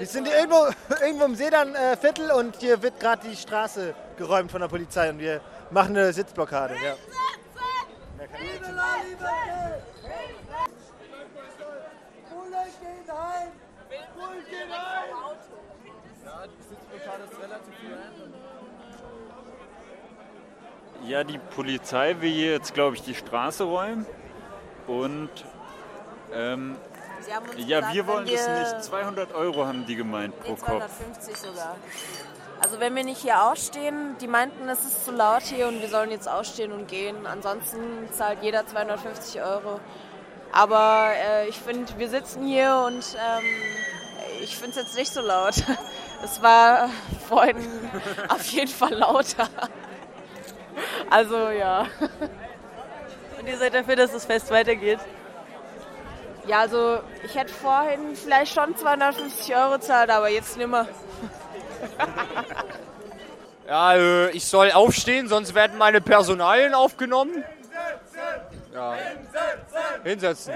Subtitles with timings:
[0.00, 0.66] Wir sind hier irgendwo,
[1.04, 5.42] irgendwo im Sedan-Viertel und hier wird gerade die Straße geräumt von der Polizei und wir
[5.70, 6.74] machen eine Sitzblockade.
[6.82, 6.94] Ja.
[21.06, 24.06] Ja, die Polizei will hier jetzt, glaube ich, die Straße räumen.
[24.86, 25.28] Und
[26.32, 26.76] ähm,
[27.28, 27.40] ja,
[27.80, 28.84] gesagt, wir wollen wenn das wir- nicht.
[28.84, 30.66] 200 Euro haben die gemeint pro Nee, Kopf.
[30.68, 31.76] 250 sogar.
[32.62, 35.88] Also wenn wir nicht hier ausstehen, die meinten, es ist zu laut hier und wir
[35.88, 37.26] sollen jetzt ausstehen und gehen.
[37.26, 39.80] Ansonsten zahlt jeder 250 Euro.
[40.52, 43.44] Aber äh, ich finde, wir sitzen hier und ähm,
[44.42, 45.54] ich finde es jetzt nicht so laut.
[46.22, 46.90] Es war
[47.28, 47.56] vorhin
[48.28, 49.48] auf jeden Fall lauter.
[51.08, 51.86] Also ja.
[53.38, 54.98] Und ihr seid dafür, dass das Fest weitergeht?
[56.46, 60.86] Ja, also ich hätte vorhin vielleicht schon 250 Euro zahlt, aber jetzt nimmer.
[63.70, 67.44] Ja, äh, ich soll aufstehen, sonst werden meine Personalien aufgenommen.
[68.74, 68.96] Ja.
[70.02, 70.54] Hinsetzen.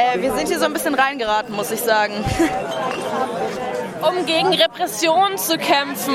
[0.00, 2.14] Äh, wir sind hier so ein bisschen reingeraten, muss ich sagen.
[4.00, 6.14] um gegen Repression zu kämpfen.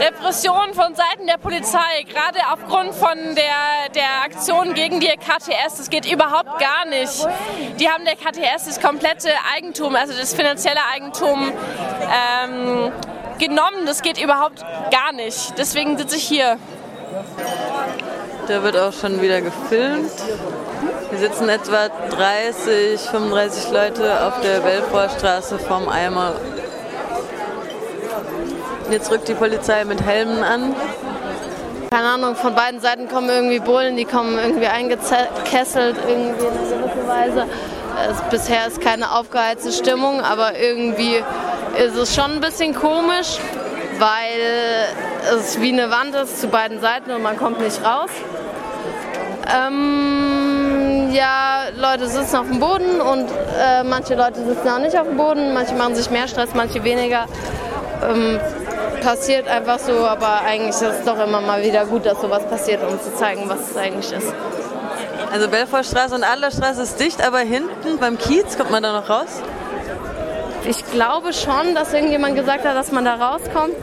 [0.00, 5.88] Repression von Seiten der Polizei, gerade aufgrund von der, der Aktion gegen die KTS, das
[5.88, 7.26] geht überhaupt gar nicht.
[7.78, 11.52] Die haben der KTS das komplette Eigentum, also das finanzielle Eigentum
[12.42, 12.92] ähm,
[13.38, 13.86] genommen.
[13.86, 15.54] Das geht überhaupt gar nicht.
[15.56, 16.58] Deswegen sitze ich hier.
[18.46, 20.12] Da wird auch schon wieder gefilmt.
[21.10, 26.32] Hier sitzen etwa 30, 35 Leute auf der Belfortstraße vorm Eimer.
[28.90, 30.74] Jetzt rückt die Polizei mit Helmen an.
[31.90, 37.08] Keine Ahnung, von beiden Seiten kommen irgendwie Bullen, die kommen irgendwie eingekesselt irgendwie in einer
[37.08, 37.46] Weise.
[38.10, 41.22] Es, bisher ist keine aufgeheizte Stimmung, aber irgendwie
[41.78, 43.38] ist es schon ein bisschen komisch,
[43.98, 44.88] weil
[45.36, 48.10] es wie eine Wand ist zu beiden Seiten und man kommt nicht raus.
[49.54, 50.43] Ähm,
[51.14, 55.16] ja, Leute sitzen auf dem Boden und äh, manche Leute sitzen auch nicht auf dem
[55.16, 57.26] Boden, manche machen sich mehr Stress, manche weniger.
[58.02, 58.40] Ähm,
[59.00, 62.82] passiert einfach so, aber eigentlich ist es doch immer mal wieder gut, dass sowas passiert,
[62.82, 64.32] um zu zeigen, was es eigentlich ist.
[65.32, 69.42] Also Belfortstraße und Adlerstraße ist dicht, aber hinten beim Kiez kommt man da noch raus?
[70.66, 73.74] Ich glaube schon, dass irgendjemand gesagt hat, dass man da rauskommt.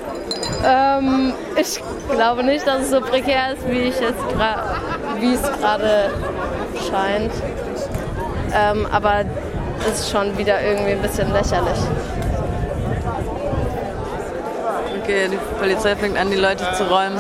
[0.66, 1.80] Ähm, ich
[2.10, 6.10] glaube nicht, dass es so prekär ist, wie ich es gerade
[6.82, 7.32] scheint.
[8.54, 9.24] Ähm, aber
[9.90, 11.80] ist schon wieder irgendwie ein bisschen lächerlich.
[15.02, 17.18] Okay, die Polizei fängt an, die Leute zu räumen.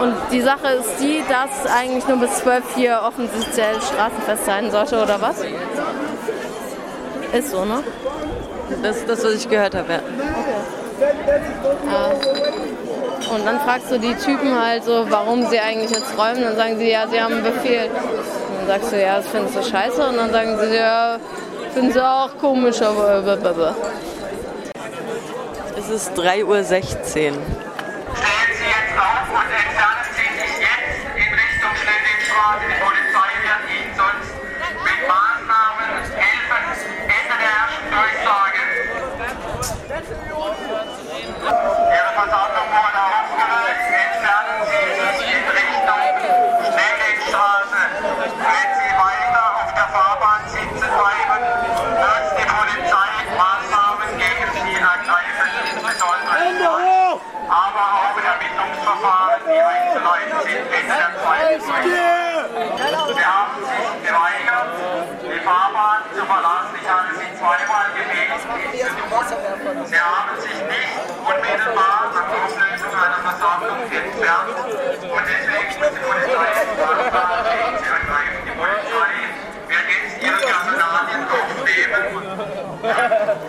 [0.00, 5.02] Und die Sache ist die, dass eigentlich nur bis 12 hier offiziell Straßenfest sein sollte,
[5.02, 5.36] oder was?
[7.32, 7.82] Ist so, ne?
[8.82, 10.00] Das ist das, was ich gehört habe, ja.
[11.90, 12.37] Ja.
[13.30, 16.42] Und dann fragst du die Typen halt so, warum sie eigentlich jetzt räumen.
[16.42, 17.84] Dann sagen sie, ja, sie haben einen Befehl.
[17.84, 20.08] Und dann sagst du, ja, das findest du scheiße.
[20.08, 21.18] Und dann sagen sie, ja,
[21.74, 23.74] finden sie auch komisch, aber blablabla.
[25.76, 27.67] Es ist 3.16 Uhr.
[68.78, 74.54] Sie haben sich nicht unmittelbar an Auflösung einer Versammlung entfernt
[75.02, 76.46] und deswegen muss die Polizei
[77.90, 78.38] angreifen.
[78.46, 79.10] Die Polizei
[79.66, 82.26] wird jetzt ihre Personalien aufnehmen, und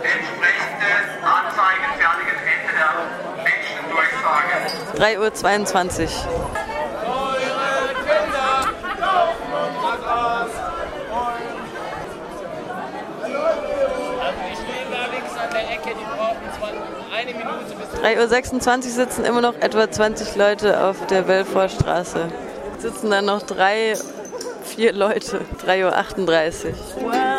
[0.02, 0.90] entsprechende
[1.22, 2.92] Anzeigen fertigen Ende der
[3.46, 4.58] Menschen durchsagen.
[4.98, 6.49] 3.22 Uhr.
[18.04, 22.28] 3.26 Uhr sitzen immer noch etwa 20 Leute auf der Belfort Straße.
[22.78, 23.94] Sitzen dann noch drei,
[24.64, 25.42] vier Leute.
[25.66, 26.68] 3.38
[27.04, 27.39] Uhr.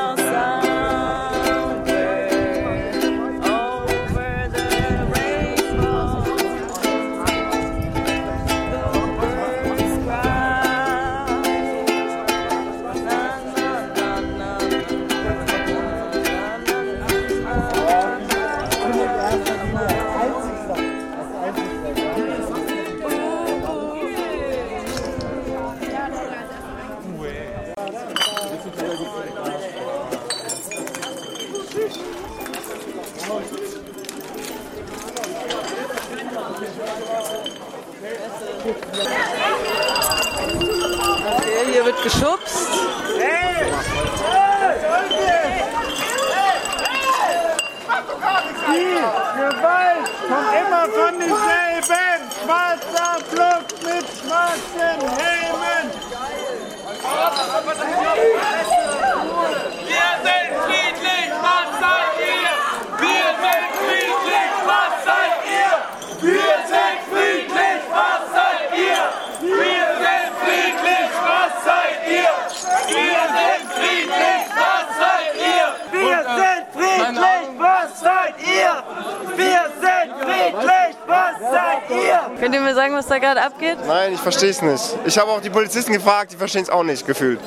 [82.41, 83.79] Könnt ihr mir sagen, was da gerade abgeht?
[83.87, 84.97] Nein, ich verstehe es nicht.
[85.05, 87.39] Ich habe auch die Polizisten gefragt, die verstehen es auch nicht, gefühlt.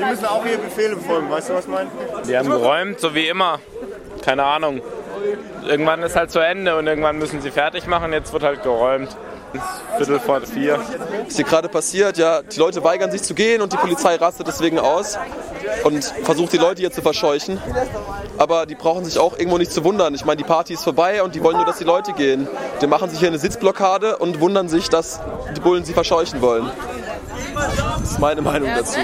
[0.00, 1.90] Die müssen auch hier Befehle befolgen, weißt du, was ich meine?
[2.26, 3.58] Die haben geräumt, so wie immer.
[4.24, 4.80] Keine Ahnung.
[5.66, 8.12] Irgendwann ist halt zu Ende und irgendwann müssen sie fertig machen.
[8.12, 9.14] Jetzt wird halt geräumt.
[9.96, 10.78] Viertel vor vier.
[11.26, 12.16] ist hier gerade passiert.
[12.16, 15.18] Ja, die Leute weigern sich zu gehen und die Polizei rastet deswegen aus
[15.84, 17.60] und versucht die Leute hier zu verscheuchen.
[18.38, 20.14] Aber die brauchen sich auch irgendwo nicht zu wundern.
[20.14, 22.48] Ich meine, die Party ist vorbei und die wollen nur, dass die Leute gehen.
[22.80, 25.20] Die machen sich hier eine Sitzblockade und wundern sich, dass
[25.56, 26.70] die Bullen sie verscheuchen wollen.
[28.00, 29.00] Das ist meine Meinung dazu.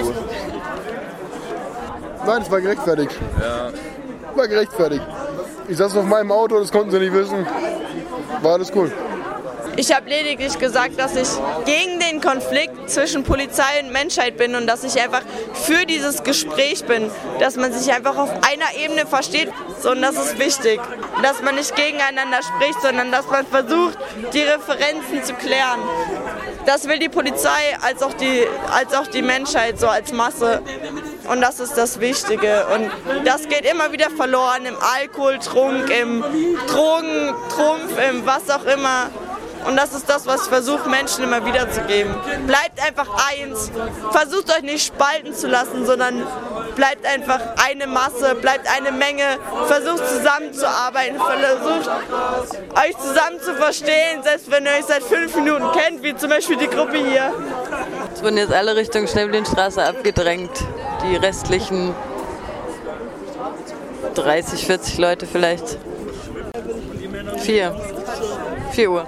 [2.27, 3.13] Nein, es war gerechtfertigt.
[3.41, 3.71] Ja.
[4.35, 5.03] War gerechtfertigt.
[5.69, 7.47] Ich saß auf meinem Auto, das konnten sie nicht wissen.
[8.43, 8.93] War alles cool.
[9.79, 11.29] Ich habe lediglich gesagt, dass ich
[11.67, 15.21] gegen den Konflikt zwischen Polizei und Menschheit bin und dass ich einfach
[15.53, 19.53] für dieses Gespräch bin, dass man sich einfach auf einer Ebene versteht.
[19.83, 20.81] So, und das ist wichtig,
[21.23, 23.99] dass man nicht gegeneinander spricht, sondern dass man versucht,
[24.33, 25.81] die Referenzen zu klären.
[26.65, 30.63] Das will die Polizei als auch die, als auch die Menschheit so als Masse.
[31.29, 32.67] Und das ist das Wichtige.
[32.75, 32.91] Und
[33.25, 36.25] das geht immer wieder verloren im Alkoholtrunk, im
[36.67, 39.11] Drogentrumpf, im was auch immer.
[39.67, 42.15] Und das ist das, was ich versuche, Menschen immer wieder zu geben.
[42.47, 43.73] Bleibt einfach eins.
[44.13, 46.25] Versucht euch nicht spalten zu lassen, sondern
[46.77, 49.25] bleibt einfach eine Masse, bleibt eine Menge.
[49.67, 51.91] Versucht zusammenzuarbeiten, versucht
[52.77, 56.59] euch zusammen zu verstehen, selbst wenn ihr euch seit fünf Minuten kennt, wie zum Beispiel
[56.59, 57.33] die Gruppe hier.
[58.15, 60.53] Es wurden jetzt alle Richtung Schnellblinstraße abgedrängt.
[61.09, 61.95] Die restlichen
[64.15, 65.79] 30, 40 Leute vielleicht.
[67.39, 67.75] Vier.
[68.73, 69.07] 4 Uhr.